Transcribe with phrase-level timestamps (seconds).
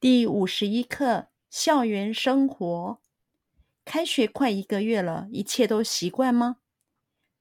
[0.00, 3.02] 第五十一课：校园生活。
[3.84, 6.56] 开学快一个月了，一切都习惯吗？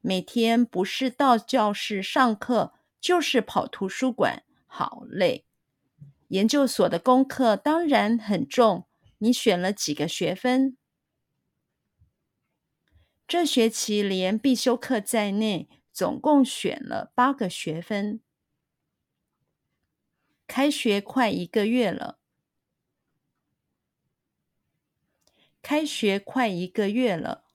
[0.02, 5.46] 每天不是到教室上课，就是跑图书馆，好累。
[6.28, 8.86] 研究所的功课当然很重，
[9.20, 10.76] 你选了几个学分？
[13.26, 18.20] 这学期连必修课在内，总共选了八个学分。
[20.46, 22.18] 开学快一个月了。
[25.70, 27.46] 开学快一个月了。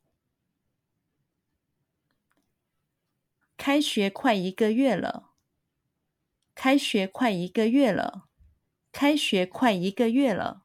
[3.57, 5.33] 开学快一个月了。
[6.55, 8.29] 开学快一个月了。
[8.93, 10.65] 开学快一个月了。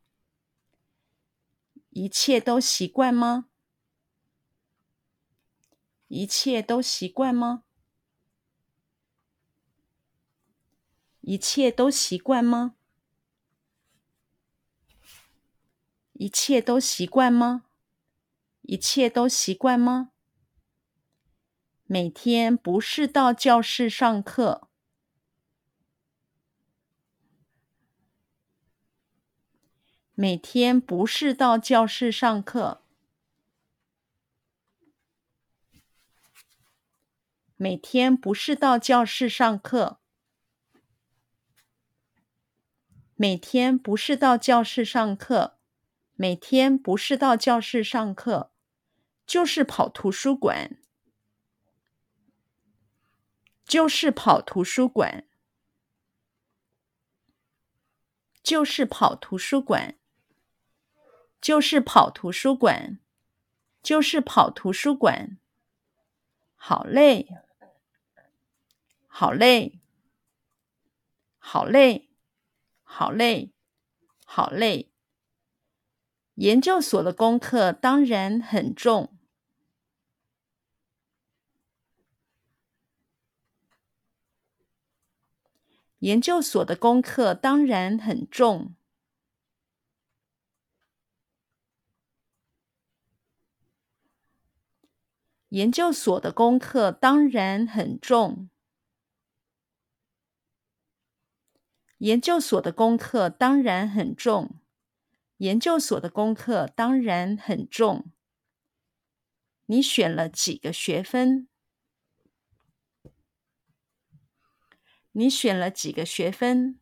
[1.90, 3.50] 一切都习惯吗？
[6.08, 7.64] 一切都习惯吗？
[11.22, 12.76] 一切都习惯吗？
[16.20, 17.64] 一切都习惯吗？
[18.64, 20.12] 一切都习惯吗？
[21.86, 24.68] 每天不是到教室上课。
[30.14, 32.82] 每天不是到教室上课。
[37.56, 40.02] 每天不是到教室上课。
[43.16, 45.59] 每天不是到教室上课。
[46.22, 48.52] 每天不是到教室上课，
[49.26, 50.78] 就是跑图书馆，
[53.64, 55.30] 就是跑图书馆，
[58.44, 59.98] 就是跑图书馆，
[61.40, 63.00] 就是跑图书馆，
[63.82, 65.38] 就是跑图书馆，
[66.58, 67.30] 好累，
[69.08, 69.80] 好累，
[71.38, 72.10] 好累，
[72.84, 73.54] 好累，
[74.26, 74.89] 好累。
[76.40, 79.14] 研究所的功课当然很重。
[85.98, 88.74] 研究所的功课当然很重。
[95.50, 98.50] 研究所的功课当然很重。
[101.98, 104.62] 研究所的功课当然很重。
[105.40, 108.12] 研究所的功课当然很重。
[109.68, 111.48] 你选了几个学分？
[115.14, 116.82] 你选了几个学分？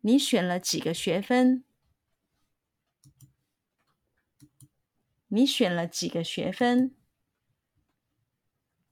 [0.00, 1.64] 你选了几个学分？
[5.28, 6.94] 你选了几个学分？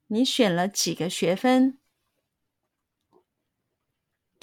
[0.07, 1.82] 你选了几个学分？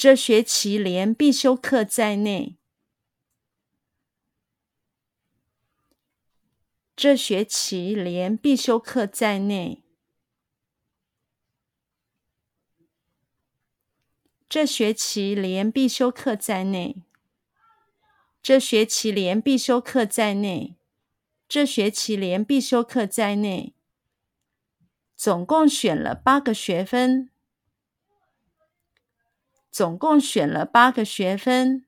[0.02, 2.56] 这学期连必修课在内。
[6.96, 9.84] 这学期连必修课在内。
[14.48, 17.04] 这学期连必修课在内。
[18.42, 20.78] 这学期连必修课在内。
[21.50, 23.74] 这学期连必修课在内。
[25.18, 27.32] 总共选了八个学分。
[29.72, 31.86] 总共选了八个学分。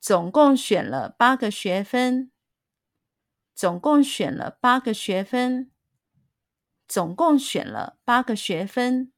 [0.00, 2.32] 总共选了八个学分。
[3.54, 5.70] 总共选了八个学分。
[6.88, 9.12] 总共选了八个学分。